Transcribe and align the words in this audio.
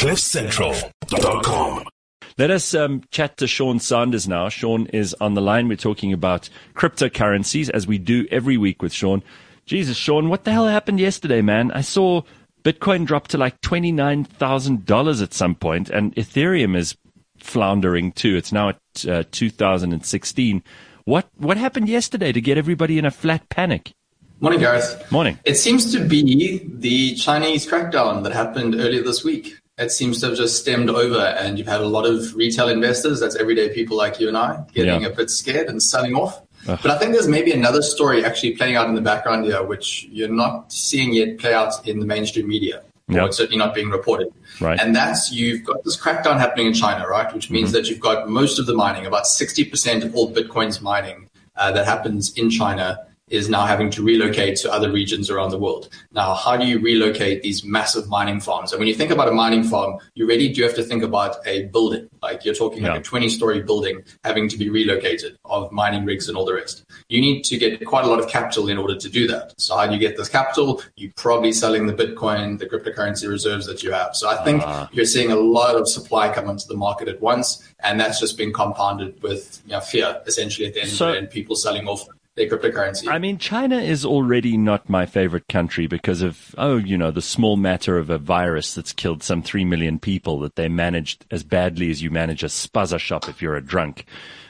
CliffCentral.com. 0.00 1.84
Let 2.38 2.50
us 2.50 2.74
um, 2.74 3.02
chat 3.10 3.36
to 3.36 3.46
Sean 3.46 3.78
Sanders 3.78 4.26
now. 4.26 4.48
Sean 4.48 4.86
is 4.86 5.14
on 5.20 5.34
the 5.34 5.42
line. 5.42 5.68
We're 5.68 5.76
talking 5.76 6.14
about 6.14 6.48
cryptocurrencies 6.74 7.68
as 7.68 7.86
we 7.86 7.98
do 7.98 8.26
every 8.30 8.56
week 8.56 8.80
with 8.80 8.94
Sean. 8.94 9.22
Jesus, 9.66 9.98
Sean, 9.98 10.30
what 10.30 10.44
the 10.44 10.52
hell 10.52 10.66
happened 10.66 11.00
yesterday, 11.00 11.42
man? 11.42 11.70
I 11.72 11.82
saw 11.82 12.22
Bitcoin 12.64 13.04
drop 13.04 13.28
to 13.28 13.36
like 13.36 13.60
$29,000 13.60 15.22
at 15.22 15.34
some 15.34 15.54
point, 15.54 15.90
and 15.90 16.14
Ethereum 16.14 16.74
is 16.74 16.96
floundering 17.36 18.12
too. 18.12 18.36
It's 18.36 18.52
now 18.52 18.70
at 18.70 18.80
uh, 19.06 19.24
2016. 19.30 20.62
What, 21.04 21.28
what 21.36 21.58
happened 21.58 21.90
yesterday 21.90 22.32
to 22.32 22.40
get 22.40 22.56
everybody 22.56 22.98
in 22.98 23.04
a 23.04 23.10
flat 23.10 23.50
panic? 23.50 23.92
Morning, 24.40 24.60
Gareth. 24.60 25.12
Morning. 25.12 25.38
It 25.44 25.56
seems 25.56 25.92
to 25.92 26.02
be 26.02 26.66
the 26.66 27.16
Chinese 27.16 27.68
crackdown 27.68 28.22
that 28.22 28.32
happened 28.32 28.76
earlier 28.76 29.02
this 29.02 29.22
week. 29.22 29.59
It 29.80 29.90
seems 29.90 30.20
to 30.20 30.26
have 30.26 30.36
just 30.36 30.58
stemmed 30.60 30.90
over, 30.90 31.18
and 31.18 31.58
you've 31.58 31.66
had 31.66 31.80
a 31.80 31.86
lot 31.88 32.04
of 32.04 32.34
retail 32.36 32.68
investors, 32.68 33.18
that's 33.18 33.34
everyday 33.34 33.70
people 33.70 33.96
like 33.96 34.20
you 34.20 34.28
and 34.28 34.36
I, 34.36 34.62
getting 34.74 35.00
Yeah. 35.00 35.08
a 35.08 35.14
bit 35.16 35.30
scared 35.30 35.68
and 35.68 35.82
selling 35.82 36.14
off. 36.14 36.42
But 36.66 36.86
I 36.86 36.98
think 36.98 37.12
there's 37.12 37.26
maybe 37.26 37.52
another 37.52 37.80
story 37.80 38.22
actually 38.22 38.56
playing 38.56 38.76
out 38.76 38.86
in 38.88 38.94
the 38.94 39.00
background 39.00 39.46
here, 39.46 39.62
which 39.62 40.06
you're 40.12 40.28
not 40.28 40.70
seeing 40.70 41.14
yet 41.14 41.38
play 41.38 41.54
out 41.54 41.86
in 41.88 41.98
the 41.98 42.04
mainstream 42.06 42.46
media. 42.46 42.82
Yeah. 43.08 43.22
Or 43.22 43.26
it's 43.28 43.38
certainly 43.38 43.56
not 43.58 43.74
being 43.74 43.88
reported. 43.90 44.28
Right. 44.60 44.78
And 44.78 44.94
that's 44.94 45.32
you've 45.32 45.64
got 45.64 45.82
this 45.84 45.96
crackdown 45.96 46.38
happening 46.38 46.66
in 46.66 46.74
China, 46.74 47.08
right? 47.08 47.32
Which 47.34 47.50
means 47.50 47.72
that 47.72 47.86
you've 47.88 47.98
got 47.98 48.28
most 48.28 48.58
of 48.60 48.66
the 48.66 48.74
mining, 48.74 49.04
about 49.06 49.24
60% 49.24 50.04
of 50.04 50.14
all 50.14 50.32
Bitcoin's 50.32 50.80
mining 50.80 51.28
uh, 51.56 51.72
that 51.72 51.86
happens 51.86 52.32
in 52.36 52.50
China 52.50 52.98
is 53.30 53.48
now 53.48 53.64
having 53.64 53.90
to 53.90 54.02
relocate 54.02 54.56
to 54.58 54.70
other 54.72 54.90
regions 54.90 55.30
around 55.30 55.50
the 55.50 55.58
world. 55.58 55.88
Now, 56.12 56.34
how 56.34 56.56
do 56.56 56.66
you 56.66 56.80
relocate 56.80 57.42
these 57.42 57.64
massive 57.64 58.08
mining 58.08 58.40
farms? 58.40 58.72
And 58.72 58.78
when 58.80 58.88
you 58.88 58.94
think 58.94 59.10
about 59.10 59.28
a 59.28 59.32
mining 59.32 59.62
farm, 59.62 59.98
you 60.14 60.26
really 60.26 60.48
do 60.52 60.62
have 60.64 60.74
to 60.74 60.82
think 60.82 61.02
about 61.02 61.36
a 61.46 61.64
building. 61.66 62.08
Like 62.22 62.44
you're 62.44 62.54
talking 62.54 62.82
Yeah. 62.82 62.92
like 62.92 63.00
a 63.00 63.04
20 63.04 63.28
story 63.28 63.62
building 63.62 64.02
having 64.24 64.48
to 64.48 64.58
be 64.58 64.68
relocated 64.68 65.38
of 65.44 65.70
mining 65.72 66.04
rigs 66.04 66.28
and 66.28 66.36
all 66.36 66.44
the 66.44 66.54
rest. 66.54 66.84
You 67.08 67.20
need 67.20 67.44
to 67.44 67.56
get 67.56 67.84
quite 67.86 68.04
a 68.04 68.08
lot 68.08 68.18
of 68.18 68.28
capital 68.28 68.68
in 68.68 68.76
order 68.78 68.96
to 68.96 69.08
do 69.08 69.26
that. 69.28 69.54
So 69.58 69.76
how 69.76 69.86
do 69.86 69.94
you 69.94 70.00
get 70.00 70.16
this 70.16 70.28
capital? 70.28 70.82
You're 70.96 71.12
probably 71.16 71.52
selling 71.52 71.86
the 71.86 71.94
Bitcoin, 71.94 72.58
the 72.58 72.66
cryptocurrency 72.66 73.28
reserves 73.28 73.66
that 73.66 73.82
you 73.82 73.92
have. 73.92 74.16
So 74.16 74.28
I 74.28 74.42
think 74.44 74.62
ah. 74.66 74.88
you're 74.92 75.04
seeing 75.04 75.30
a 75.30 75.36
lot 75.36 75.76
of 75.76 75.88
supply 75.88 76.32
come 76.32 76.50
into 76.50 76.66
the 76.66 76.76
market 76.76 77.08
at 77.08 77.20
once. 77.20 77.62
And 77.82 77.98
that's 78.00 78.18
just 78.20 78.36
been 78.36 78.52
compounded 78.52 79.22
with 79.22 79.62
you 79.66 79.72
know, 79.72 79.80
fear, 79.80 80.20
essentially, 80.26 80.66
at 80.66 80.74
the 80.74 80.82
end 80.82 80.90
So- 80.90 81.10
of 81.10 81.14
and 81.14 81.30
people 81.30 81.56
selling 81.56 81.86
off 81.86 82.06
their 82.40 82.58
cryptocurrency. 82.58 83.08
I 83.08 83.18
mean, 83.18 83.38
China 83.38 83.76
is 83.76 84.04
already 84.04 84.56
not 84.56 84.88
my 84.88 85.06
favorite 85.06 85.48
country 85.48 85.86
because 85.86 86.22
of, 86.22 86.54
oh, 86.58 86.76
you 86.76 86.96
know, 86.96 87.10
the 87.10 87.22
small 87.22 87.56
matter 87.56 87.98
of 87.98 88.10
a 88.10 88.18
virus 88.18 88.74
that's 88.74 88.92
killed 88.92 89.22
some 89.22 89.42
three 89.42 89.64
million 89.64 89.98
people 89.98 90.40
that 90.40 90.56
they 90.56 90.68
managed 90.68 91.26
as 91.30 91.42
badly 91.42 91.90
as 91.90 92.02
you 92.02 92.10
manage 92.10 92.42
a 92.42 92.46
spaza 92.46 92.98
shop 92.98 93.28
if 93.28 93.42
you're 93.42 93.56
a 93.56 93.64
drunk. 93.64 94.06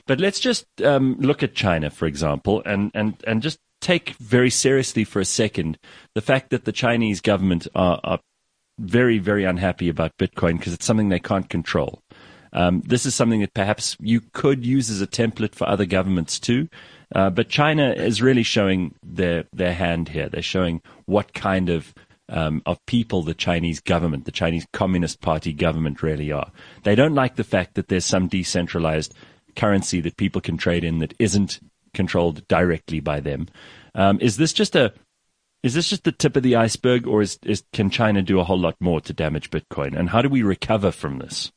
But 0.06 0.20
let's 0.20 0.40
just 0.40 0.66
um, 0.82 1.16
look 1.18 1.42
at 1.42 1.54
China, 1.54 1.90
for 1.90 2.06
example, 2.06 2.62
and, 2.64 2.90
and, 2.94 3.14
and 3.26 3.42
just 3.42 3.58
take 3.80 4.10
very 4.16 4.50
seriously 4.50 5.04
for 5.04 5.20
a 5.20 5.24
second 5.24 5.78
the 6.14 6.20
fact 6.20 6.50
that 6.50 6.64
the 6.64 6.72
Chinese 6.72 7.20
government 7.20 7.66
are, 7.74 8.00
are 8.04 8.20
very, 8.78 9.18
very 9.18 9.44
unhappy 9.44 9.88
about 9.88 10.16
Bitcoin 10.18 10.58
because 10.58 10.72
it's 10.72 10.86
something 10.86 11.08
they 11.08 11.20
can't 11.20 11.48
control. 11.48 12.00
Um, 12.52 12.82
this 12.84 13.06
is 13.06 13.14
something 13.14 13.40
that 13.40 13.54
perhaps 13.54 13.96
you 14.00 14.20
could 14.32 14.66
use 14.66 14.90
as 14.90 15.00
a 15.00 15.06
template 15.06 15.54
for 15.54 15.68
other 15.68 15.86
governments 15.86 16.40
too. 16.40 16.68
Uh, 17.14 17.30
but 17.30 17.48
China 17.48 17.92
is 17.92 18.22
really 18.22 18.42
showing 18.42 18.94
their 19.02 19.44
their 19.52 19.74
hand 19.74 20.08
here. 20.08 20.28
They're 20.28 20.42
showing 20.42 20.80
what 21.06 21.32
kind 21.32 21.68
of 21.68 21.92
um, 22.28 22.62
of 22.66 22.84
people 22.86 23.22
the 23.22 23.34
Chinese 23.34 23.80
government, 23.80 24.24
the 24.24 24.30
Chinese 24.30 24.66
Communist 24.72 25.20
Party 25.20 25.52
government, 25.52 26.02
really 26.02 26.30
are. 26.30 26.50
They 26.84 26.94
don't 26.94 27.14
like 27.14 27.36
the 27.36 27.44
fact 27.44 27.74
that 27.74 27.88
there's 27.88 28.04
some 28.04 28.28
decentralized 28.28 29.14
currency 29.56 30.00
that 30.00 30.16
people 30.16 30.40
can 30.40 30.56
trade 30.56 30.84
in 30.84 30.98
that 30.98 31.14
isn't 31.18 31.60
controlled 31.92 32.46
directly 32.46 33.00
by 33.00 33.18
them. 33.20 33.48
Um, 33.94 34.20
is 34.20 34.36
this 34.36 34.52
just 34.52 34.76
a 34.76 34.92
is 35.62 35.74
this 35.74 35.88
just 35.88 36.04
the 36.04 36.12
tip 36.12 36.36
of 36.36 36.42
the 36.42 36.56
iceberg, 36.56 37.06
or 37.06 37.20
is, 37.20 37.38
is 37.44 37.64
can 37.72 37.90
China 37.90 38.22
do 38.22 38.40
a 38.40 38.44
whole 38.44 38.58
lot 38.58 38.76
more 38.80 39.00
to 39.02 39.12
damage 39.12 39.50
Bitcoin? 39.50 39.98
And 39.98 40.08
how 40.08 40.22
do 40.22 40.28
we 40.28 40.42
recover 40.42 40.90
from 40.90 41.18
this? 41.18 41.52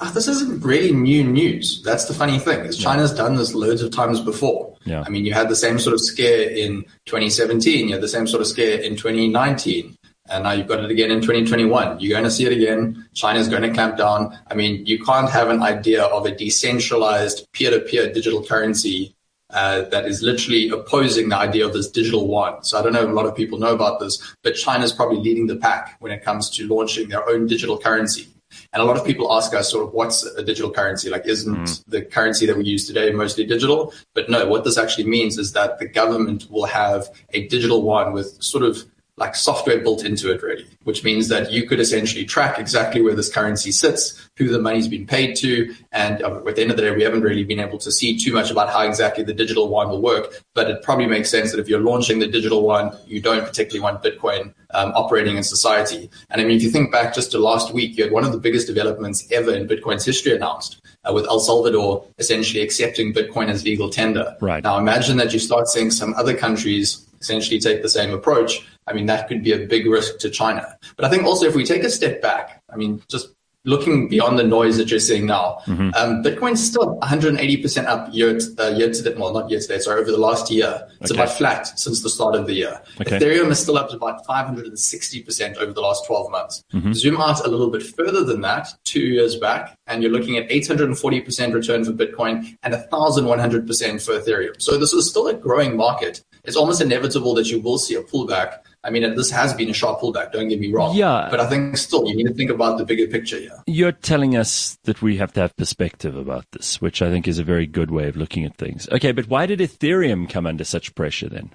Ah, 0.00 0.10
this 0.12 0.28
isn't 0.28 0.64
really 0.64 0.92
new 0.92 1.24
news. 1.24 1.82
That's 1.82 2.04
the 2.04 2.14
funny 2.14 2.38
thing 2.38 2.60
is 2.60 2.76
China's 2.76 3.12
done 3.12 3.36
this 3.36 3.54
loads 3.54 3.82
of 3.82 3.90
times 3.90 4.20
before. 4.20 4.76
Yeah. 4.84 5.02
I 5.06 5.08
mean, 5.08 5.24
you 5.24 5.32
had 5.32 5.48
the 5.48 5.56
same 5.56 5.78
sort 5.78 5.94
of 5.94 6.00
scare 6.00 6.48
in 6.50 6.82
2017. 7.06 7.88
You 7.88 7.94
had 7.94 8.02
the 8.02 8.08
same 8.08 8.26
sort 8.26 8.40
of 8.40 8.46
scare 8.46 8.80
in 8.80 8.96
2019. 8.96 9.96
And 10.30 10.44
now 10.44 10.52
you've 10.52 10.68
got 10.68 10.82
it 10.82 10.90
again 10.90 11.10
in 11.10 11.20
2021. 11.20 12.00
You're 12.00 12.10
going 12.10 12.24
to 12.24 12.30
see 12.30 12.46
it 12.46 12.52
again. 12.52 13.06
China's 13.12 13.48
going 13.48 13.62
to 13.62 13.70
clamp 13.70 13.98
down. 13.98 14.38
I 14.50 14.54
mean, 14.54 14.86
you 14.86 15.02
can't 15.04 15.28
have 15.28 15.50
an 15.50 15.62
idea 15.62 16.02
of 16.02 16.24
a 16.24 16.34
decentralized 16.34 17.46
peer-to-peer 17.52 18.12
digital 18.12 18.42
currency 18.42 19.14
uh, 19.50 19.82
that 19.90 20.06
is 20.06 20.22
literally 20.22 20.70
opposing 20.70 21.28
the 21.28 21.36
idea 21.36 21.66
of 21.66 21.74
this 21.74 21.90
digital 21.90 22.26
one. 22.26 22.64
So 22.64 22.78
I 22.78 22.82
don't 22.82 22.94
know 22.94 23.02
if 23.02 23.08
a 23.08 23.12
lot 23.12 23.26
of 23.26 23.36
people 23.36 23.58
know 23.58 23.74
about 23.74 24.00
this, 24.00 24.34
but 24.42 24.54
China's 24.54 24.92
probably 24.92 25.18
leading 25.18 25.46
the 25.46 25.56
pack 25.56 25.96
when 26.00 26.10
it 26.10 26.24
comes 26.24 26.48
to 26.50 26.66
launching 26.66 27.08
their 27.08 27.28
own 27.28 27.46
digital 27.46 27.78
currency. 27.78 28.33
And 28.72 28.82
a 28.82 28.84
lot 28.84 28.96
of 28.96 29.04
people 29.04 29.32
ask 29.32 29.54
us 29.54 29.70
sort 29.70 29.86
of 29.86 29.92
what's 29.92 30.24
a 30.24 30.42
digital 30.42 30.70
currency? 30.70 31.10
Like, 31.10 31.26
isn't 31.26 31.54
hmm. 31.54 31.90
the 31.90 32.02
currency 32.02 32.46
that 32.46 32.56
we 32.56 32.64
use 32.64 32.86
today 32.86 33.10
mostly 33.10 33.44
digital? 33.44 33.92
But 34.14 34.28
no, 34.28 34.46
what 34.46 34.64
this 34.64 34.78
actually 34.78 35.06
means 35.06 35.38
is 35.38 35.52
that 35.52 35.78
the 35.78 35.88
government 35.88 36.50
will 36.50 36.66
have 36.66 37.08
a 37.32 37.46
digital 37.48 37.82
one 37.82 38.12
with 38.12 38.42
sort 38.42 38.64
of 38.64 38.84
like 39.16 39.36
software 39.36 39.78
built 39.78 40.04
into 40.04 40.32
it 40.32 40.42
really, 40.42 40.66
which 40.82 41.04
means 41.04 41.28
that 41.28 41.52
you 41.52 41.68
could 41.68 41.78
essentially 41.78 42.24
track 42.24 42.58
exactly 42.58 43.00
where 43.00 43.14
this 43.14 43.32
currency 43.32 43.70
sits, 43.70 44.28
who 44.36 44.48
the 44.48 44.58
money's 44.58 44.88
been 44.88 45.06
paid 45.06 45.36
to. 45.36 45.72
And 45.92 46.20
uh, 46.20 46.40
at 46.46 46.56
the 46.56 46.62
end 46.62 46.72
of 46.72 46.76
the 46.76 46.82
day, 46.82 46.90
we 46.90 47.02
haven't 47.04 47.22
really 47.22 47.44
been 47.44 47.60
able 47.60 47.78
to 47.78 47.92
see 47.92 48.18
too 48.18 48.32
much 48.32 48.50
about 48.50 48.70
how 48.70 48.82
exactly 48.82 49.22
the 49.22 49.32
digital 49.32 49.68
one 49.68 49.88
will 49.88 50.02
work. 50.02 50.42
But 50.54 50.68
it 50.68 50.82
probably 50.82 51.06
makes 51.06 51.30
sense 51.30 51.52
that 51.52 51.60
if 51.60 51.68
you're 51.68 51.80
launching 51.80 52.18
the 52.18 52.26
digital 52.26 52.62
one, 52.62 52.96
you 53.06 53.20
don't 53.20 53.46
particularly 53.46 53.80
want 53.80 54.02
Bitcoin 54.02 54.52
um, 54.70 54.90
operating 54.96 55.36
in 55.36 55.44
society. 55.44 56.10
And 56.30 56.40
I 56.40 56.44
mean, 56.44 56.56
if 56.56 56.64
you 56.64 56.70
think 56.70 56.90
back 56.90 57.14
just 57.14 57.30
to 57.32 57.38
last 57.38 57.72
week, 57.72 57.96
you 57.96 58.02
had 58.02 58.12
one 58.12 58.24
of 58.24 58.32
the 58.32 58.38
biggest 58.38 58.66
developments 58.66 59.30
ever 59.30 59.54
in 59.54 59.68
Bitcoin's 59.68 60.04
history 60.04 60.34
announced. 60.34 60.80
Uh, 61.06 61.12
with 61.12 61.26
El 61.26 61.38
Salvador 61.38 62.02
essentially 62.16 62.62
accepting 62.62 63.12
Bitcoin 63.12 63.50
as 63.50 63.62
legal 63.62 63.90
tender. 63.90 64.34
Right. 64.40 64.64
Now 64.64 64.78
imagine 64.78 65.18
that 65.18 65.34
you 65.34 65.38
start 65.38 65.68
seeing 65.68 65.90
some 65.90 66.14
other 66.14 66.34
countries 66.34 67.06
essentially 67.20 67.60
take 67.60 67.82
the 67.82 67.88
same 67.88 68.12
approach. 68.12 68.66
I 68.86 68.92
mean, 68.92 69.06
that 69.06 69.28
could 69.28 69.42
be 69.42 69.52
a 69.52 69.66
big 69.66 69.86
risk 69.86 70.18
to 70.18 70.30
China. 70.30 70.76
But 70.96 71.04
I 71.06 71.10
think 71.10 71.24
also 71.24 71.46
if 71.46 71.54
we 71.54 71.64
take 71.64 71.84
a 71.84 71.90
step 71.90 72.20
back, 72.20 72.62
I 72.72 72.76
mean, 72.76 73.02
just 73.08 73.28
looking 73.66 74.08
beyond 74.08 74.38
the 74.38 74.42
noise 74.44 74.76
that 74.76 74.90
you're 74.90 75.00
seeing 75.00 75.24
now, 75.24 75.56
Mm-hmm. 75.64 75.90
um, 75.96 76.22
Bitcoin's 76.22 76.62
still 76.62 76.98
180% 77.00 77.86
up 77.86 78.12
year 78.12 78.38
to, 78.38 78.46
uh, 78.58 78.68
year 78.76 78.92
to 78.92 79.02
date, 79.02 79.16
well, 79.18 79.32
not 79.32 79.48
year 79.48 79.58
to 79.58 79.66
date, 79.66 79.80
sorry, 79.82 80.02
over 80.02 80.10
the 80.10 80.18
last 80.18 80.50
year. 80.50 80.86
It's 81.00 81.10
Okay. 81.10 81.18
about 81.22 81.32
flat 81.34 81.66
since 81.78 82.02
the 82.02 82.10
start 82.10 82.34
of 82.34 82.46
the 82.46 82.52
year. 82.52 82.78
Okay. 83.00 83.18
Ethereum 83.18 83.50
is 83.50 83.58
still 83.60 83.78
up 83.78 83.88
to 83.88 83.96
about 83.96 84.22
560% 84.26 85.56
over 85.56 85.72
the 85.72 85.80
last 85.80 86.04
12 86.06 86.30
months. 86.30 86.62
Mm-hmm. 86.74 86.92
Zoom 86.92 87.16
out 87.18 87.44
a 87.44 87.48
little 87.48 87.70
bit 87.70 87.82
further 87.82 88.22
than 88.22 88.42
that, 88.42 88.68
two 88.84 89.00
years 89.00 89.36
back, 89.36 89.78
and 89.86 90.02
you're 90.02 90.12
looking 90.12 90.36
at 90.36 90.48
840% 90.50 91.54
return 91.54 91.84
for 91.86 91.92
Bitcoin 91.92 92.56
and 92.62 92.74
1,100% 92.74 94.04
for 94.04 94.18
Ethereum. 94.18 94.60
So 94.60 94.76
this 94.76 94.92
is 94.92 95.08
still 95.08 95.28
a 95.28 95.34
growing 95.34 95.76
market. 95.76 96.22
It's 96.44 96.56
almost 96.56 96.82
inevitable 96.82 97.34
that 97.36 97.46
you 97.50 97.60
will 97.60 97.78
see 97.78 97.94
a 97.94 98.02
pullback. 98.02 98.58
I 98.84 98.90
mean, 98.90 99.14
this 99.14 99.30
has 99.30 99.54
been 99.54 99.70
a 99.70 99.72
sharp 99.72 100.00
pullback, 100.00 100.32
don't 100.32 100.48
get 100.48 100.60
me 100.60 100.70
wrong. 100.70 100.94
Yeah. 100.94 101.28
But 101.30 101.40
I 101.40 101.48
think 101.48 101.76
still 101.78 102.06
you 102.06 102.14
need 102.14 102.26
to 102.26 102.34
think 102.34 102.50
about 102.50 102.76
the 102.76 102.84
bigger 102.84 103.06
picture 103.06 103.38
here. 103.38 103.62
You're 103.66 103.92
telling 103.92 104.36
us 104.36 104.78
that 104.84 105.00
we 105.00 105.16
have 105.16 105.32
to 105.32 105.40
have 105.40 105.56
perspective 105.56 106.16
about 106.16 106.44
this, 106.52 106.80
which 106.82 107.00
I 107.00 107.10
think 107.10 107.26
is 107.26 107.38
a 107.38 107.44
very 107.44 107.66
good 107.66 107.90
way 107.90 108.08
of 108.08 108.16
looking 108.16 108.44
at 108.44 108.56
things. 108.56 108.88
Okay, 108.90 109.12
but 109.12 109.28
why 109.28 109.46
did 109.46 109.60
Ethereum 109.60 110.28
come 110.28 110.46
under 110.46 110.64
such 110.64 110.94
pressure 110.94 111.28
then? 111.30 111.50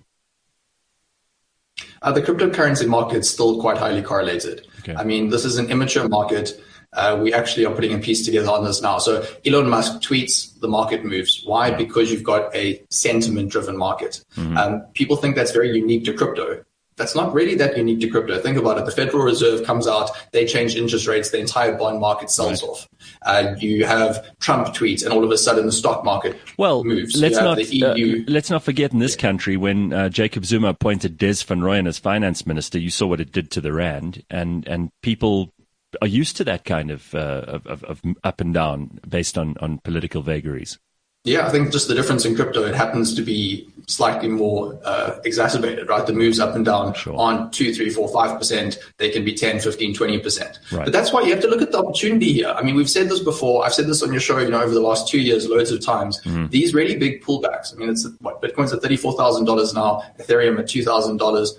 Uh, 2.01 2.11
the 2.11 2.21
cryptocurrency 2.21 2.87
market 2.87 3.19
is 3.19 3.29
still 3.29 3.61
quite 3.61 3.77
highly 3.77 4.01
correlated. 4.01 4.65
Okay. 4.79 4.95
I 4.95 5.03
mean, 5.03 5.29
this 5.29 5.45
is 5.45 5.57
an 5.57 5.69
immature 5.69 6.07
market. 6.09 6.59
Uh, 6.93 7.19
we 7.21 7.31
actually 7.31 7.65
are 7.65 7.73
putting 7.73 7.93
a 7.93 7.99
piece 7.99 8.25
together 8.25 8.49
on 8.49 8.63
this 8.63 8.81
now. 8.81 8.97
So 8.97 9.23
Elon 9.45 9.69
Musk 9.69 10.01
tweets, 10.01 10.59
the 10.59 10.67
market 10.67 11.05
moves. 11.05 11.43
Why? 11.45 11.69
Because 11.69 12.11
you've 12.11 12.23
got 12.23 12.53
a 12.55 12.83
sentiment 12.89 13.51
driven 13.51 13.77
market. 13.77 14.25
Um, 14.57 14.81
people 14.93 15.15
think 15.15 15.35
that's 15.35 15.51
very 15.51 15.69
unique 15.77 16.05
to 16.05 16.13
crypto. 16.13 16.63
That's 16.99 17.15
not 17.15 17.33
really 17.33 17.55
that 17.55 17.75
unique 17.77 18.01
to 18.01 18.09
crypto. 18.09 18.37
Think 18.39 18.57
about 18.57 18.77
it. 18.77 18.85
The 18.85 18.91
Federal 18.91 19.23
Reserve 19.23 19.65
comes 19.65 19.87
out, 19.87 20.11
they 20.33 20.45
change 20.45 20.75
interest 20.75 21.07
rates, 21.07 21.31
the 21.31 21.39
entire 21.39 21.75
bond 21.75 21.99
market 21.99 22.29
sells 22.29 22.61
off. 22.61 22.87
Uh, 23.23 23.55
you 23.57 23.85
have 23.85 24.37
Trump 24.39 24.67
tweets, 24.67 25.03
and 25.03 25.13
all 25.13 25.23
of 25.23 25.31
a 25.31 25.37
sudden 25.37 25.65
the 25.65 25.71
stock 25.71 26.03
market 26.03 26.37
Well, 26.57 26.83
moves. 26.83 27.15
let's 27.19 27.37
not 27.37 27.57
uh, 27.57 27.95
let's 28.27 28.49
not 28.49 28.63
forget 28.63 28.91
in 28.91 28.99
this 28.99 29.15
country 29.15 29.55
when 29.57 29.93
uh, 29.93 30.09
Jacob 30.09 30.45
Zuma 30.45 30.67
appointed 30.67 31.17
Des 31.17 31.43
Van 31.47 31.61
Rooyen 31.61 31.87
as 31.87 31.97
finance 31.97 32.45
minister, 32.45 32.77
you 32.77 32.89
saw 32.89 33.07
what 33.07 33.21
it 33.21 33.31
did 33.31 33.49
to 33.51 33.61
the 33.61 33.71
rand, 33.73 34.23
and 34.29 34.67
and 34.67 34.91
people 35.01 35.53
are 36.01 36.07
used 36.07 36.37
to 36.37 36.43
that 36.43 36.65
kind 36.65 36.91
of 36.91 37.15
uh, 37.15 37.45
of, 37.47 37.65
of, 37.65 37.83
of 37.85 38.01
up 38.23 38.41
and 38.41 38.53
down 38.53 38.99
based 39.07 39.37
on 39.37 39.55
on 39.61 39.79
political 39.79 40.21
vagaries. 40.21 40.77
Yeah, 41.25 41.45
I 41.45 41.49
think 41.49 41.71
just 41.71 41.87
the 41.87 41.95
difference 41.95 42.23
in 42.25 42.35
crypto, 42.35 42.63
it 42.63 42.75
happens 42.75 43.13
to 43.15 43.21
be 43.21 43.67
slightly 43.87 44.29
more 44.29 44.79
uh, 44.85 45.19
exacerbated, 45.25 45.89
right? 45.89 46.05
The 46.05 46.13
moves 46.13 46.39
up 46.39 46.55
and 46.55 46.63
down 46.63 46.93
sure. 46.93 47.15
on 47.17 47.51
2, 47.51 47.73
3, 47.73 47.89
4, 47.89 48.07
5%. 48.07 48.77
They 48.97 49.09
can 49.09 49.25
be 49.25 49.33
10, 49.33 49.59
15, 49.59 49.95
20%. 49.95 50.71
Right. 50.71 50.85
But 50.85 50.93
that's 50.93 51.11
why 51.11 51.21
you 51.23 51.31
have 51.31 51.41
to 51.41 51.49
look 51.49 51.61
at 51.61 51.71
the 51.73 51.79
opportunity 51.79 52.31
here. 52.31 52.49
I 52.49 52.61
mean, 52.61 52.75
we've 52.75 52.89
said 52.89 53.09
this 53.09 53.19
before. 53.19 53.65
I've 53.65 53.73
said 53.73 53.87
this 53.87 54.01
on 54.01 54.11
your 54.13 54.21
show, 54.21 54.37
you 54.37 54.49
know, 54.49 54.61
over 54.61 54.73
the 54.73 54.79
last 54.79 55.09
two 55.09 55.19
years, 55.19 55.47
loads 55.49 55.71
of 55.71 55.83
times. 55.83 56.21
Mm-hmm. 56.21 56.47
These 56.47 56.73
really 56.73 56.95
big 56.95 57.21
pullbacks. 57.21 57.73
I 57.73 57.77
mean, 57.77 57.89
it's 57.89 58.07
what 58.21 58.41
Bitcoin's 58.41 58.71
at 58.71 58.81
$34,000 58.81 59.73
now, 59.75 60.03
Ethereum 60.19 60.57
at 60.59 60.65
$2,000 60.65 61.49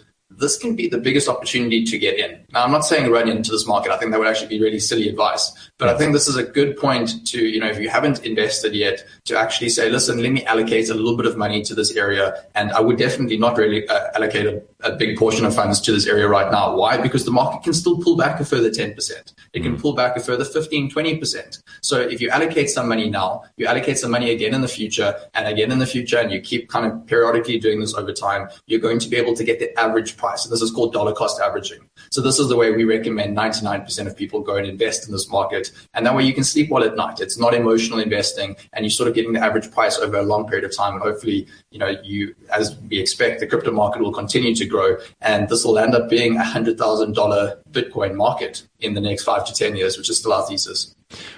this 0.41 0.59
can 0.59 0.75
be 0.75 0.89
the 0.89 0.99
biggest 0.99 1.29
opportunity 1.29 1.85
to 1.85 1.99
get 1.99 2.19
in. 2.19 2.45
Now, 2.53 2.65
I'm 2.65 2.73
not 2.73 2.85
saying 2.85 3.11
run 3.11 3.29
into 3.29 3.51
this 3.51 3.67
market. 3.67 3.93
I 3.93 3.99
think 3.99 4.11
that 4.11 4.19
would 4.19 4.29
actually 4.29 4.49
be 4.49 4.61
really 4.61 4.81
silly 4.81 5.09
advice. 5.09 5.53
But 5.79 5.89
I 5.89 5.97
think 5.97 6.13
this 6.13 6.27
is 6.27 6.37
a 6.37 6.43
good 6.43 6.77
point 6.77 7.27
to, 7.29 7.39
you 7.39 7.61
know, 7.61 7.69
if 7.69 7.79
you 7.79 7.89
haven't 7.89 8.25
invested 8.25 8.75
yet, 8.75 9.05
to 9.27 9.39
actually 9.39 9.69
say, 9.69 9.91
listen, 9.91 10.23
let 10.23 10.33
me 10.33 10.45
allocate 10.45 10.89
a 10.89 10.95
little 10.95 11.17
bit 11.17 11.27
of 11.27 11.37
money 11.37 11.63
to 11.63 11.75
this 11.75 11.95
area. 11.97 12.45
And 12.55 12.73
I 12.73 12.81
would 12.81 12.99
definitely 12.99 13.39
not 13.39 13.57
really 13.57 13.87
uh, 13.89 14.09
allocate 14.15 14.47
a, 14.47 14.63
a, 14.83 14.93
big 14.93 15.17
portion 15.17 15.45
of 15.47 15.55
funds 15.55 15.81
to 15.81 15.93
this 15.93 16.07
area 16.07 16.29
right 16.29 16.51
now. 16.51 16.77
Why? 16.77 16.97
Because 16.97 17.25
the 17.25 17.31
market 17.31 17.63
can 17.63 17.73
still 17.73 17.99
pull 17.99 18.17
back 18.17 18.41
a 18.41 18.45
further 18.45 18.71
10%. 18.71 19.33
It 19.53 19.63
can 19.63 19.77
mm. 19.77 19.81
pull 19.81 19.95
back 19.95 20.17
a 20.17 20.21
further 20.21 20.45
15, 20.45 20.91
20%. 20.91 21.63
So 21.83 22.01
if 22.01 22.21
you 22.21 22.29
allocate 22.31 22.71
some 22.71 22.89
money 22.89 23.09
now, 23.09 23.45
you 23.57 23.67
allocate 23.67 23.99
some 23.99 24.11
money 24.11 24.31
again 24.31 24.55
in 24.55 24.61
the 24.61 24.69
future 24.69 25.15
and 25.35 25.49
again 25.49 25.73
in 25.73 25.79
the 25.79 25.87
future, 25.87 26.19
and 26.19 26.31
you 26.31 26.41
keep 26.41 26.69
kind 26.69 26.87
of 26.87 27.07
periodically 27.07 27.59
doing 27.59 27.81
this 27.81 27.95
over 27.95 28.13
time, 28.13 28.49
you're 28.67 28.81
going 28.81 28.99
to 28.99 29.09
be 29.09 29.17
able 29.17 29.35
to 29.35 29.45
get 29.45 29.59
the 29.59 29.79
average 29.79 30.17
price. 30.17 30.45
And 30.45 30.53
this 30.53 30.63
is 30.63 30.71
called 30.71 30.93
dollar 30.93 31.13
cost 31.13 31.41
averaging. 31.41 31.81
So 32.11 32.21
this 32.21 32.39
is 32.39 32.49
the 32.49 32.57
way 32.57 32.71
we 32.71 32.85
recommend 32.85 33.37
99% 33.37 34.07
of 34.07 34.17
people 34.17 34.41
go 34.41 34.57
and 34.57 34.67
invest 34.67 35.07
in 35.07 35.13
this 35.13 35.29
market. 35.31 35.73
And 35.95 36.07
that 36.07 36.15
way 36.15 36.25
you 36.25 36.35
can 36.35 36.45
sleep 36.45 36.71
well 36.71 36.85
at 36.85 36.97
night. 36.97 37.21
It's 37.21 37.39
not 37.39 37.55
emotional 37.55 37.99
investing 37.99 38.57
and 38.73 38.85
you're 38.85 38.91
sort 38.91 39.09
of 39.09 39.15
getting 39.15 39.33
the 39.33 39.41
average 39.41 39.71
price 39.71 39.99
over 39.99 40.17
a 40.17 40.23
long 40.23 40.47
period 40.47 40.65
of 40.65 40.77
time. 40.77 40.95
And 40.95 41.03
hopefully, 41.03 41.47
you 41.71 41.79
know, 41.79 41.95
you, 42.03 42.35
as 42.53 42.77
we 42.89 42.99
expect, 42.99 43.41
the 43.41 43.47
crypto 43.47 43.71
market 43.71 44.03
will 44.03 44.13
continue 44.13 44.55
to 44.55 44.67
grow 44.71 44.97
and 45.21 45.49
this 45.49 45.65
will 45.65 45.79
end 45.79 45.95
up 45.95 46.09
being 46.09 46.37
a 46.37 46.45
hundred 46.45 46.79
thousand 46.79 47.15
dollar 47.15 47.61
Bitcoin 47.71 48.15
market 48.15 48.67
in 48.79 48.95
the 48.95 49.01
next 49.01 49.25
five 49.25 49.45
to 49.47 49.53
10 49.53 49.77
years, 49.77 49.99
which 49.99 50.09
is 50.09 50.19
still 50.19 50.33
our 50.33 50.47
thesis. 50.47 50.95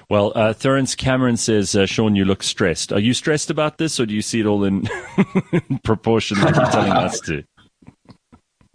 Well, 0.08 0.32
uh, 0.34 0.52
Terence 0.52 0.94
Cameron 0.94 1.36
says, 1.36 1.74
uh, 1.74 1.86
Sean, 1.86 2.14
you 2.14 2.24
look 2.24 2.42
stressed. 2.42 2.92
Are 2.92 3.00
you 3.00 3.14
stressed 3.14 3.50
about 3.50 3.78
this, 3.78 3.98
or 3.98 4.06
do 4.06 4.14
you 4.14 4.22
see 4.22 4.40
it 4.40 4.46
all 4.46 4.64
in 4.64 4.88
proportion 5.84 6.38
like 6.40 6.54
you're 6.54 6.66
telling 6.66 6.92
us 6.92 7.20
to? 7.20 7.42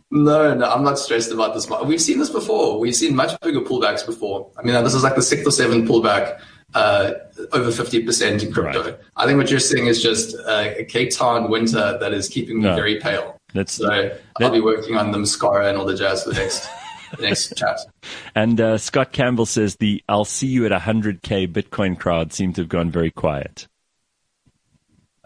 No, 0.10 0.54
no, 0.54 0.72
I'm 0.72 0.84
not 0.84 0.98
stressed 0.98 1.32
about 1.32 1.54
this. 1.54 1.70
We've 1.86 2.02
seen 2.02 2.18
this 2.18 2.30
before. 2.30 2.80
We've 2.80 2.96
seen 2.96 3.16
much 3.16 3.40
bigger 3.42 3.60
pullbacks 3.60 4.06
before. 4.06 4.50
I 4.58 4.64
mean, 4.64 4.82
this 4.84 4.94
is 4.94 5.04
like 5.04 5.16
the 5.16 5.22
sixth 5.22 5.46
or 5.46 5.52
seventh 5.52 5.88
pullback, 5.88 6.40
uh, 6.74 7.12
over 7.52 7.70
50% 7.70 8.44
in 8.44 8.52
crypto. 8.54 8.84
Right. 8.84 9.00
I 9.18 9.26
think 9.26 9.38
what 9.38 9.52
you're 9.52 9.60
seeing 9.60 9.88
is 9.88 10.02
just 10.02 10.34
a 10.48 10.86
Cape 10.88 11.12
Town 11.12 11.50
winter 11.50 11.98
that 12.00 12.14
is 12.14 12.30
keeping 12.30 12.60
me 12.60 12.64
no. 12.64 12.76
very 12.76 13.00
pale. 13.00 13.37
That's, 13.54 13.74
so 13.74 13.88
that, 13.88 14.22
I'll 14.42 14.52
be 14.52 14.62
working 14.62 14.96
on 14.96 15.12
the 15.12 15.20
mascara 15.20 15.70
and 15.70 15.78
all 15.78 15.86
the 15.86 15.96
jazz 15.96 16.24
for 16.24 16.32
the 16.32 16.36
next, 16.36 16.68
the 17.18 17.22
next 17.22 17.56
chat. 17.56 17.80
And 18.36 18.60
uh, 18.60 18.78
Scott 18.78 19.12
Campbell 19.12 19.46
says 19.46 19.78
the 19.78 20.04
I'll 20.10 20.26
see 20.26 20.48
you 20.48 20.66
at 20.66 20.72
100K 20.72 21.52
Bitcoin 21.52 21.98
crowd 21.98 22.34
seem 22.34 22.54
to 22.54 22.62
have 22.62 22.70
gone 22.70 22.92
very 22.92 23.12
quiet. 23.12 23.68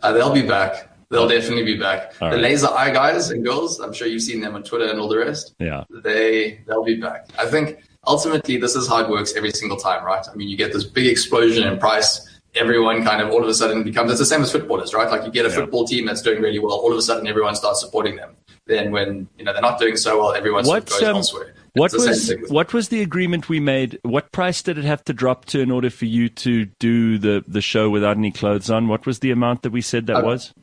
Uh, 0.01 0.11
they'll 0.13 0.33
be 0.33 0.47
back. 0.47 0.89
They'll 1.09 1.27
definitely 1.27 1.65
be 1.65 1.77
back. 1.77 2.13
All 2.21 2.29
the 2.29 2.35
right. 2.37 2.43
laser 2.43 2.69
eye 2.69 2.91
guys 2.91 3.31
and 3.31 3.43
girls, 3.43 3.79
I'm 3.81 3.91
sure 3.91 4.07
you've 4.07 4.21
seen 4.21 4.39
them 4.39 4.55
on 4.55 4.63
Twitter 4.63 4.85
and 4.85 4.97
all 4.99 5.09
the 5.09 5.17
rest. 5.17 5.53
Yeah. 5.59 5.83
They 5.89 6.61
they'll 6.65 6.85
be 6.85 6.95
back. 6.95 7.27
I 7.37 7.47
think 7.47 7.83
ultimately 8.07 8.57
this 8.57 8.75
is 8.75 8.87
how 8.87 9.03
it 9.03 9.09
works 9.09 9.33
every 9.35 9.51
single 9.51 9.77
time, 9.77 10.05
right? 10.05 10.25
I 10.31 10.35
mean, 10.35 10.47
you 10.47 10.55
get 10.55 10.71
this 10.71 10.85
big 10.85 11.07
explosion 11.07 11.67
in 11.67 11.79
price. 11.79 12.27
Everyone 12.55 13.03
kind 13.03 13.21
of 13.21 13.29
all 13.29 13.41
of 13.41 13.47
a 13.47 13.53
sudden 13.53 13.83
becomes 13.83 14.11
it's 14.11 14.19
the 14.19 14.25
same 14.25 14.41
as 14.41 14.51
footballers, 14.51 14.93
right? 14.93 15.09
Like 15.09 15.23
you 15.23 15.31
get 15.31 15.45
a 15.45 15.49
yeah. 15.49 15.55
football 15.55 15.85
team 15.85 16.05
that's 16.05 16.21
doing 16.21 16.41
really 16.41 16.59
well, 16.59 16.73
all 16.73 16.91
of 16.91 16.97
a 16.97 17.01
sudden 17.01 17.27
everyone 17.27 17.55
starts 17.55 17.79
supporting 17.79 18.17
them. 18.17 18.35
Then 18.65 18.91
when 18.91 19.27
you 19.37 19.45
know 19.45 19.53
they're 19.53 19.61
not 19.61 19.79
doing 19.79 19.95
so 19.95 20.19
well, 20.19 20.33
everyone 20.33 20.65
sort 20.65 20.83
of 20.83 20.89
goes 20.89 21.03
um, 21.03 21.15
elsewhere. 21.17 21.53
What 21.73 21.93
was 21.93 22.33
what 22.49 22.73
was 22.73 22.89
the 22.89 23.01
agreement 23.01 23.47
we 23.47 23.59
made? 23.61 23.99
What 24.03 24.31
price 24.31 24.61
did 24.61 24.77
it 24.77 24.83
have 24.83 25.03
to 25.05 25.13
drop 25.13 25.45
to 25.45 25.61
in 25.61 25.71
order 25.71 25.89
for 25.89 26.05
you 26.05 26.27
to 26.29 26.65
do 26.79 27.17
the 27.17 27.43
the 27.47 27.61
show 27.61 27.89
without 27.89 28.17
any 28.17 28.31
clothes 28.31 28.69
on? 28.69 28.89
What 28.89 29.05
was 29.05 29.19
the 29.19 29.31
amount 29.31 29.61
that 29.61 29.71
we 29.71 29.81
said 29.81 30.07
that 30.07 30.17
uh, 30.17 30.23
was? 30.23 30.53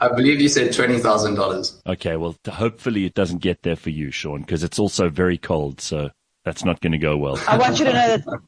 I 0.00 0.08
believe 0.08 0.40
you 0.40 0.48
said 0.48 0.72
twenty 0.72 0.98
thousand 0.98 1.34
dollars. 1.34 1.80
Okay, 1.86 2.16
well, 2.16 2.34
hopefully 2.48 3.04
it 3.04 3.14
doesn't 3.14 3.42
get 3.42 3.62
there 3.62 3.76
for 3.76 3.90
you, 3.90 4.10
Sean, 4.10 4.40
because 4.40 4.64
it's 4.64 4.78
also 4.78 5.10
very 5.10 5.38
cold, 5.38 5.80
so 5.80 6.10
that's 6.44 6.64
not 6.64 6.80
going 6.80 6.92
to 6.92 6.98
go 6.98 7.16
well. 7.16 7.38
I 7.46 7.56
want 7.58 7.78
you 7.78 7.84
to 7.84 7.92
know 7.92 8.16
that 8.16 8.40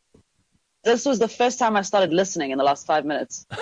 this 0.87 1.05
was 1.05 1.19
the 1.19 1.29
first 1.29 1.59
time 1.59 1.77
I 1.77 1.83
started 1.83 2.13
listening 2.13 2.53
in 2.53 2.59
the 2.59 2.65
last 2.65 2.87
five 2.87 3.05
minutes. 3.05 3.47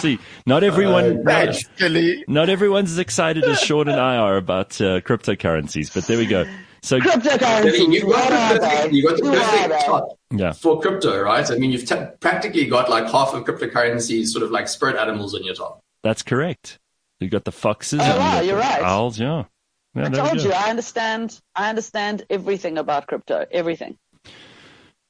See, 0.00 0.18
not 0.46 0.64
everyone, 0.64 1.26
uh, 1.26 1.54
not, 1.80 2.28
not, 2.28 2.48
everyone's 2.48 2.92
as 2.92 2.98
excited 2.98 3.44
as 3.44 3.60
Sean 3.60 3.88
and 3.88 4.00
I 4.00 4.16
are 4.16 4.36
about 4.36 4.80
uh, 4.80 5.00
cryptocurrencies, 5.00 5.94
but 5.94 6.06
there 6.06 6.18
we 6.18 6.26
go. 6.26 6.44
So 6.82 6.98
cryptocurrency. 6.98 7.92
You 7.92 8.10
got 8.10 8.28
the 8.28 8.58
perfect, 8.60 8.92
you 8.92 9.08
got 9.08 9.16
the 9.16 9.22
perfect 9.22 9.86
top 9.86 10.18
yeah. 10.32 10.52
for 10.52 10.80
crypto, 10.80 11.22
right? 11.22 11.48
I 11.48 11.54
mean, 11.56 11.70
you've 11.70 11.86
t- 11.86 12.04
practically 12.18 12.66
got 12.66 12.90
like 12.90 13.08
half 13.10 13.34
of 13.34 13.44
cryptocurrencies, 13.44 14.26
sort 14.28 14.42
of 14.42 14.50
like 14.50 14.66
spirit 14.68 14.96
animals 14.96 15.34
on 15.34 15.44
your 15.44 15.54
top. 15.54 15.80
That's 16.02 16.22
correct. 16.22 16.80
You 17.20 17.28
got 17.28 17.44
the 17.44 17.52
foxes. 17.52 18.00
Oh, 18.02 18.18
wow, 18.18 18.40
you're 18.40 18.58
right. 18.58 18.82
Owls, 18.82 19.20
yeah. 19.20 19.44
Yeah 19.94 20.06
I 20.06 20.08
told 20.10 20.42
you, 20.42 20.52
I 20.52 20.70
understand. 20.70 21.40
I 21.54 21.68
understand 21.68 22.24
everything 22.30 22.78
about 22.78 23.06
crypto. 23.06 23.46
Everything. 23.50 23.98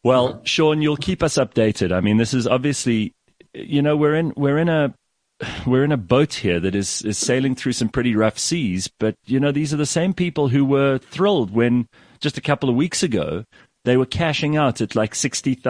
Well, 0.05 0.43
Sean, 0.45 0.83
you'll 0.83 0.97
keep 0.97 1.23
us 1.23 1.35
updated. 1.35 1.93
I 1.93 2.01
mean, 2.01 2.17
this 2.17 2.35
is 2.35 2.47
obviously, 2.47 3.15
you 3.55 3.83
know, 3.83 3.97
we're 3.97 4.17
in 4.17 4.33
we're 4.37 4.59
in 4.59 4.69
a 4.69 4.95
we're 5.67 5.85
in 5.85 5.93
a 5.93 5.97
boat 5.97 6.35
here 6.35 6.61
that 6.61 6.75
is, 6.75 7.03
is 7.03 7.19
sailing 7.19 7.55
through 7.55 7.73
some 7.73 7.89
pretty 7.89 8.15
rough 8.15 8.39
seas. 8.39 8.89
But, 8.99 9.17
you 9.25 9.41
know, 9.41 9.53
these 9.53 9.73
are 9.73 9.79
the 9.79 9.87
same 9.87 10.15
people 10.15 10.49
who 10.49 10.65
were 10.65 10.99
thrilled 10.99 11.53
when 11.53 11.89
just 12.21 12.39
a 12.39 12.43
couple 12.43 12.69
of 12.69 12.77
weeks 12.77 13.03
ago 13.03 13.45
they 13.85 13.97
were 13.97 14.07
cashing 14.07 14.57
out 14.57 14.81
at 14.81 14.95
like 14.95 15.13
$60,000 15.13 15.61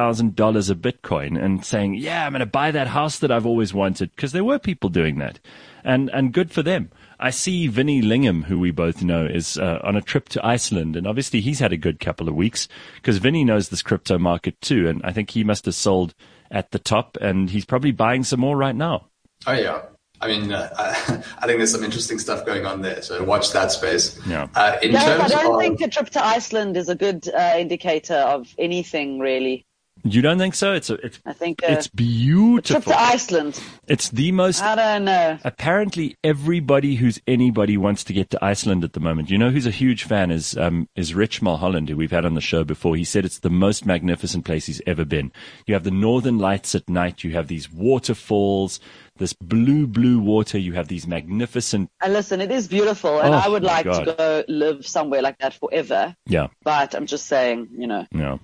a 0.70 0.74
Bitcoin 0.74 1.42
and 1.42 1.64
saying, 1.64 1.94
yeah, 1.94 2.26
I'm 2.26 2.32
going 2.32 2.40
to 2.40 2.46
buy 2.46 2.70
that 2.70 2.88
house 2.88 3.18
that 3.20 3.30
I've 3.30 3.46
always 3.46 3.72
wanted. 3.72 4.10
Because 4.14 4.32
there 4.32 4.44
were 4.44 4.58
people 4.58 4.90
doing 4.90 5.18
that. 5.18 5.40
And, 5.82 6.10
and 6.10 6.32
good 6.32 6.50
for 6.50 6.62
them. 6.62 6.90
I 7.22 7.30
see 7.30 7.68
Vinny 7.68 8.02
Lingham, 8.02 8.42
who 8.42 8.58
we 8.58 8.72
both 8.72 9.02
know, 9.02 9.24
is 9.24 9.56
uh, 9.56 9.78
on 9.84 9.94
a 9.94 10.02
trip 10.02 10.28
to 10.30 10.44
Iceland. 10.44 10.96
And 10.96 11.06
obviously 11.06 11.40
he's 11.40 11.60
had 11.60 11.72
a 11.72 11.76
good 11.76 12.00
couple 12.00 12.28
of 12.28 12.34
weeks 12.34 12.66
because 12.96 13.18
Vinny 13.18 13.44
knows 13.44 13.68
this 13.68 13.80
crypto 13.80 14.18
market 14.18 14.60
too. 14.60 14.88
And 14.88 15.00
I 15.04 15.12
think 15.12 15.30
he 15.30 15.44
must 15.44 15.64
have 15.66 15.76
sold 15.76 16.14
at 16.50 16.72
the 16.72 16.80
top 16.80 17.16
and 17.20 17.48
he's 17.48 17.64
probably 17.64 17.92
buying 17.92 18.24
some 18.24 18.40
more 18.40 18.56
right 18.56 18.74
now. 18.74 19.06
Oh 19.46 19.52
yeah. 19.52 19.82
I 20.20 20.26
mean, 20.26 20.52
uh, 20.52 20.68
I, 20.78 21.46
think 21.46 21.58
there's 21.58 21.72
some 21.72 21.84
interesting 21.84 22.18
stuff 22.18 22.44
going 22.44 22.66
on 22.66 22.82
there. 22.82 23.02
So 23.02 23.22
watch 23.22 23.52
that 23.52 23.70
space. 23.70 24.18
Yeah. 24.26 24.48
Uh, 24.54 24.78
in 24.82 24.92
yeah, 24.92 25.16
terms 25.16 25.32
I 25.32 25.42
don't 25.42 25.54
of, 25.54 25.60
think 25.60 25.80
a 25.80 25.88
trip 25.88 26.10
to 26.10 26.24
Iceland 26.24 26.76
is 26.76 26.88
a 26.88 26.96
good 26.96 27.28
uh, 27.28 27.54
indicator 27.56 28.14
of 28.14 28.52
anything 28.58 29.20
really. 29.20 29.64
You 30.04 30.20
don't 30.22 30.38
think 30.38 30.54
so? 30.54 30.72
It's 30.72 30.90
a, 30.90 30.94
it's 30.94 31.20
I 31.24 31.32
think 31.32 31.62
uh, 31.62 31.68
it's 31.68 31.86
beautiful. 31.86 32.80
trip 32.80 32.84
to 32.84 33.00
Iceland. 33.00 33.62
It's 33.86 34.10
the 34.10 34.32
most. 34.32 34.62
I 34.62 34.74
don't 34.74 35.04
know. 35.04 35.38
Apparently, 35.44 36.16
everybody 36.24 36.96
who's 36.96 37.20
anybody 37.26 37.76
wants 37.76 38.02
to 38.04 38.12
get 38.12 38.30
to 38.30 38.44
Iceland 38.44 38.82
at 38.84 38.94
the 38.94 39.00
moment. 39.00 39.30
You 39.30 39.38
know 39.38 39.50
who's 39.50 39.66
a 39.66 39.70
huge 39.70 40.04
fan 40.04 40.30
is 40.30 40.56
um, 40.56 40.88
is 40.96 41.14
Rich 41.14 41.40
Mulholland, 41.42 41.88
who 41.88 41.96
we've 41.96 42.10
had 42.10 42.24
on 42.24 42.34
the 42.34 42.40
show 42.40 42.64
before. 42.64 42.96
He 42.96 43.04
said 43.04 43.24
it's 43.24 43.38
the 43.38 43.50
most 43.50 43.86
magnificent 43.86 44.44
place 44.44 44.66
he's 44.66 44.82
ever 44.86 45.04
been. 45.04 45.32
You 45.66 45.74
have 45.74 45.84
the 45.84 45.90
northern 45.90 46.38
lights 46.38 46.74
at 46.74 46.88
night. 46.88 47.22
You 47.22 47.32
have 47.32 47.48
these 47.48 47.70
waterfalls 47.70 48.80
this 49.18 49.32
blue, 49.34 49.86
blue 49.86 50.18
water. 50.18 50.58
You 50.58 50.72
have 50.74 50.88
these 50.88 51.06
magnificent. 51.06 51.90
And 52.00 52.12
listen, 52.12 52.40
it 52.40 52.50
is 52.50 52.68
beautiful, 52.68 53.20
and 53.20 53.34
oh, 53.34 53.38
I 53.38 53.48
would 53.48 53.62
like 53.62 53.84
God. 53.84 54.04
to 54.04 54.14
go 54.14 54.44
live 54.48 54.86
somewhere 54.86 55.22
like 55.22 55.38
that 55.38 55.54
forever. 55.54 56.16
Yeah. 56.26 56.48
But 56.62 56.94
I'm 56.94 57.06
just 57.06 57.26
saying, 57.26 57.68
you 57.76 57.86
know. 57.86 58.06
Yeah. 58.10 58.38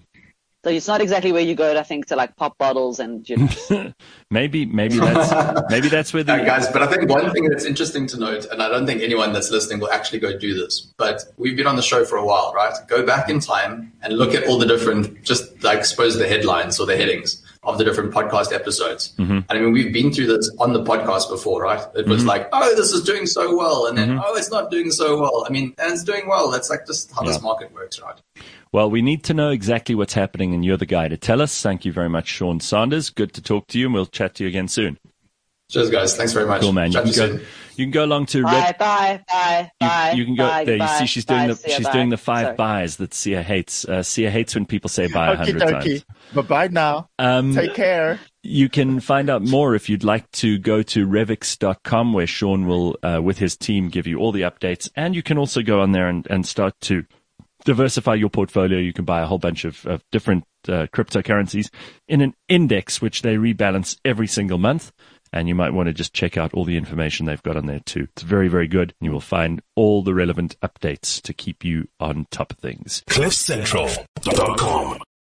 So 0.64 0.70
it's 0.70 0.88
not 0.88 1.00
exactly 1.00 1.30
where 1.30 1.42
you 1.42 1.54
go, 1.54 1.78
I 1.78 1.84
think, 1.84 2.06
to 2.06 2.16
like 2.16 2.34
pop 2.34 2.58
bottles 2.58 2.98
and 2.98 3.28
you 3.28 3.36
know. 3.70 3.92
maybe, 4.30 4.66
maybe 4.66 4.98
that's 4.98 5.70
maybe 5.70 5.88
that's 5.88 6.12
where 6.12 6.24
the 6.24 6.34
uh, 6.34 6.44
guys. 6.44 6.68
But 6.68 6.82
I 6.82 6.88
think 6.88 7.08
one 7.08 7.30
thing 7.32 7.48
that's 7.48 7.64
interesting 7.64 8.08
to 8.08 8.18
note, 8.18 8.44
and 8.46 8.60
I 8.60 8.68
don't 8.68 8.84
think 8.84 9.00
anyone 9.00 9.32
that's 9.32 9.50
listening 9.50 9.78
will 9.78 9.90
actually 9.90 10.18
go 10.18 10.36
do 10.36 10.54
this, 10.54 10.80
but 10.96 11.22
we've 11.36 11.56
been 11.56 11.68
on 11.68 11.76
the 11.76 11.82
show 11.82 12.04
for 12.04 12.16
a 12.16 12.24
while, 12.24 12.52
right? 12.54 12.74
Go 12.88 13.06
back 13.06 13.28
in 13.28 13.38
time 13.38 13.92
and 14.02 14.18
look 14.18 14.34
at 14.34 14.48
all 14.48 14.58
the 14.58 14.66
different, 14.66 15.22
just 15.22 15.62
like 15.62 15.84
suppose 15.84 16.18
the 16.18 16.26
headlines 16.26 16.80
or 16.80 16.86
the 16.86 16.96
headings 16.96 17.42
of 17.62 17.78
the 17.78 17.84
different 17.84 18.12
podcast 18.12 18.52
episodes. 18.52 19.14
Mm-hmm. 19.18 19.32
And 19.32 19.50
I 19.50 19.58
mean, 19.60 19.72
we've 19.72 19.92
been 19.92 20.12
through 20.12 20.26
this 20.26 20.50
on 20.58 20.72
the 20.72 20.82
podcast 20.82 21.28
before, 21.28 21.62
right? 21.62 21.80
It 21.94 22.06
was 22.06 22.20
mm-hmm. 22.20 22.28
like, 22.28 22.48
oh, 22.52 22.74
this 22.76 22.92
is 22.92 23.02
doing 23.02 23.26
so 23.26 23.56
well, 23.56 23.86
and 23.86 23.98
then 23.98 24.10
mm-hmm. 24.10 24.20
oh, 24.24 24.34
it's 24.34 24.50
not 24.50 24.70
doing 24.70 24.90
so 24.90 25.20
well. 25.20 25.44
I 25.46 25.52
mean, 25.52 25.74
and 25.78 25.92
it's 25.92 26.04
doing 26.04 26.28
well. 26.28 26.50
That's 26.50 26.70
like 26.70 26.86
just 26.86 27.12
how 27.12 27.22
yeah. 27.22 27.32
this 27.32 27.42
market 27.42 27.72
works, 27.72 28.00
right? 28.00 28.20
Well, 28.70 28.90
we 28.90 29.02
need 29.02 29.24
to 29.24 29.34
know 29.34 29.50
exactly 29.50 29.94
what's 29.94 30.12
happening, 30.12 30.54
and 30.54 30.64
you're 30.64 30.76
the 30.76 30.86
guy 30.86 31.08
to 31.08 31.16
tell 31.16 31.40
us. 31.40 31.62
Thank 31.62 31.84
you 31.84 31.92
very 31.92 32.08
much, 32.08 32.28
Sean 32.28 32.60
Sanders. 32.60 33.10
Good 33.10 33.32
to 33.34 33.42
talk 33.42 33.66
to 33.68 33.78
you, 33.78 33.86
and 33.86 33.94
we'll 33.94 34.06
chat 34.06 34.34
to 34.36 34.44
you 34.44 34.48
again 34.48 34.68
soon. 34.68 34.98
Cheers, 35.70 35.90
guys. 35.90 36.16
Thanks 36.16 36.32
very 36.32 36.46
much. 36.46 36.62
Cool, 36.62 36.72
man. 36.72 36.92
You 36.92 37.02
can, 37.02 37.12
go, 37.12 37.40
you 37.76 37.84
can 37.84 37.90
go 37.90 38.04
along 38.04 38.24
to 38.26 38.42
bye, 38.42 38.52
Red. 38.52 38.78
Bye, 38.78 39.22
bye, 39.28 39.70
bye. 39.78 40.12
You, 40.12 40.20
you 40.20 40.24
can 40.24 40.34
go 40.34 40.48
bye, 40.48 40.64
there. 40.64 40.74
You 40.76 40.80
bye, 40.80 40.98
see, 41.00 41.06
she's 41.06 41.26
doing 41.26 41.48
the 41.48 41.56
she's 41.56 41.84
bye. 41.84 41.92
doing 41.92 42.08
the 42.08 42.16
five 42.16 42.44
Sorry. 42.46 42.56
buys 42.56 42.96
that 42.96 43.12
Sia 43.12 43.42
hates. 43.42 43.84
Uh, 43.84 44.02
Sia 44.02 44.30
hates 44.30 44.54
when 44.54 44.64
people 44.64 44.88
say 44.88 45.08
bye 45.08 45.32
a 45.32 45.36
hundred 45.36 45.58
times. 45.60 46.04
Bye 46.34 46.40
bye 46.40 46.68
now. 46.68 47.10
Um, 47.18 47.54
Take 47.54 47.74
care. 47.74 48.18
You 48.42 48.70
can 48.70 49.00
find 49.00 49.28
out 49.28 49.42
more 49.42 49.74
if 49.74 49.90
you'd 49.90 50.04
like 50.04 50.30
to 50.32 50.56
go 50.56 50.82
to 50.84 51.06
revix.com 51.06 52.14
where 52.14 52.26
Sean 52.26 52.66
will, 52.66 52.96
uh, 53.02 53.20
with 53.22 53.36
his 53.36 53.54
team, 53.54 53.90
give 53.90 54.06
you 54.06 54.18
all 54.18 54.32
the 54.32 54.42
updates. 54.42 54.88
And 54.96 55.14
you 55.14 55.22
can 55.22 55.36
also 55.36 55.60
go 55.60 55.80
on 55.82 55.92
there 55.92 56.08
and, 56.08 56.26
and 56.30 56.46
start 56.46 56.80
to 56.82 57.04
diversify 57.64 58.14
your 58.14 58.30
portfolio. 58.30 58.78
You 58.78 58.94
can 58.94 59.04
buy 59.04 59.20
a 59.20 59.26
whole 59.26 59.38
bunch 59.38 59.66
of, 59.66 59.84
of 59.84 60.02
different 60.10 60.44
uh, 60.66 60.86
cryptocurrencies 60.94 61.68
in 62.06 62.22
an 62.22 62.34
index, 62.48 63.02
which 63.02 63.20
they 63.20 63.36
rebalance 63.36 63.98
every 64.04 64.26
single 64.26 64.56
month. 64.58 64.92
And 65.32 65.48
you 65.48 65.54
might 65.54 65.72
want 65.72 65.88
to 65.88 65.92
just 65.92 66.12
check 66.12 66.36
out 66.36 66.54
all 66.54 66.64
the 66.64 66.76
information 66.76 67.26
they've 67.26 67.42
got 67.42 67.56
on 67.56 67.66
there 67.66 67.80
too. 67.80 68.08
It's 68.12 68.22
very, 68.22 68.48
very 68.48 68.68
good. 68.68 68.94
You 69.00 69.12
will 69.12 69.20
find 69.20 69.62
all 69.74 70.02
the 70.02 70.14
relevant 70.14 70.58
updates 70.60 71.20
to 71.22 71.32
keep 71.32 71.64
you 71.64 71.88
on 72.00 72.26
top 72.30 72.52
of 72.52 72.58
things. 72.58 73.02
CliffCentral.com 73.08 74.98